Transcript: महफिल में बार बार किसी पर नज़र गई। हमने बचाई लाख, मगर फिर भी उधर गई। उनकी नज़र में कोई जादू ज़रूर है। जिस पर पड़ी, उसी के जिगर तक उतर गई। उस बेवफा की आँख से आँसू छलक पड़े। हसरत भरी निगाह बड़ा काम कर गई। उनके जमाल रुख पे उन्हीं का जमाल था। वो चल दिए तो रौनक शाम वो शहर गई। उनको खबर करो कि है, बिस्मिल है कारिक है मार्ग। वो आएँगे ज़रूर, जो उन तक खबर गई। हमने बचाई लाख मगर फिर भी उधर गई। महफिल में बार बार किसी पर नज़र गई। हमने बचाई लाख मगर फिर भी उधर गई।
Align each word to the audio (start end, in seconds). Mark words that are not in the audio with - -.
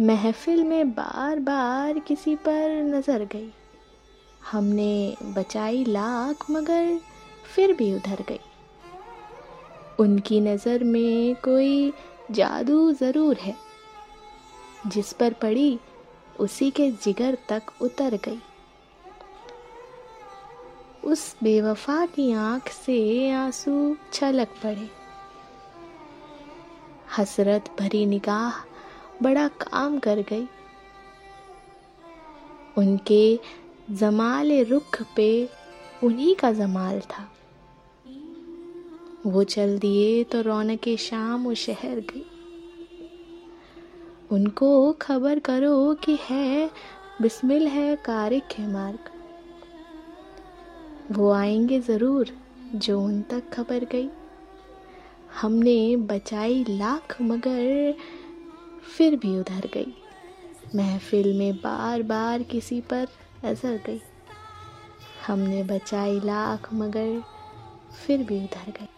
महफिल 0.00 0.64
में 0.64 0.90
बार 0.90 1.38
बार 1.38 1.98
किसी 1.98 2.36
पर 2.36 2.82
नज़र 2.82 3.24
गई। 3.24 3.52
हमने 4.50 5.16
बचाई 5.22 5.84
लाख, 5.84 6.50
मगर 6.50 7.00
फिर 7.54 7.72
भी 7.72 7.94
उधर 7.94 8.24
गई। 8.28 8.40
उनकी 10.00 10.40
नज़र 10.40 10.84
में 10.84 11.34
कोई 11.34 11.92
जादू 12.30 12.92
ज़रूर 12.92 13.36
है। 13.36 13.56
जिस 14.86 15.12
पर 15.12 15.32
पड़ी, 15.32 15.78
उसी 16.40 16.70
के 16.70 16.90
जिगर 16.90 17.38
तक 17.48 17.62
उतर 17.80 18.18
गई। 18.24 18.40
उस 21.04 21.36
बेवफा 21.42 22.06
की 22.06 22.32
आँख 22.32 22.68
से 22.68 23.30
आँसू 23.30 23.96
छलक 24.12 24.48
पड़े। 24.48 24.90
हसरत 27.18 27.76
भरी 27.80 28.06
निगाह 28.06 28.75
बड़ा 29.22 29.48
काम 29.48 29.98
कर 29.98 30.20
गई। 30.20 30.48
उनके 32.78 33.40
जमाल 33.90 34.64
रुख 34.64 35.02
पे 35.16 35.48
उन्हीं 36.04 36.34
का 36.34 36.52
जमाल 36.52 37.00
था। 37.00 37.32
वो 39.26 39.44
चल 39.44 39.78
दिए 39.78 40.24
तो 40.24 40.40
रौनक 40.40 40.96
शाम 40.98 41.44
वो 41.44 41.54
शहर 41.54 42.00
गई। 42.00 42.26
उनको 44.30 44.92
खबर 44.92 45.38
करो 45.38 45.94
कि 45.94 46.18
है, 46.22 46.70
बिस्मिल 47.22 47.66
है 47.66 47.96
कारिक 47.96 48.44
है 48.52 48.72
मार्ग। 48.72 48.98
वो 51.12 51.32
आएँगे 51.32 51.80
ज़रूर, 51.80 52.28
जो 52.74 53.00
उन 53.00 53.22
तक 53.22 53.50
खबर 53.52 53.84
गई। 53.84 54.08
हमने 55.40 55.96
बचाई 55.96 56.64
लाख 56.68 57.16
मगर 57.22 57.94
फिर 58.86 59.16
भी 59.16 59.38
उधर 59.38 59.68
गई। 59.74 59.94
महफिल 60.74 61.38
में 61.38 61.56
बार 61.56 62.02
बार 62.02 62.42
किसी 62.42 62.80
पर 62.80 63.08
नज़र 63.44 63.80
गई। 63.86 64.00
हमने 65.26 65.62
बचाई 65.62 66.20
लाख 66.20 66.72
मगर 66.72 67.22
फिर 67.96 68.22
भी 68.22 68.38
उधर 68.38 68.70
गई। 68.70 68.88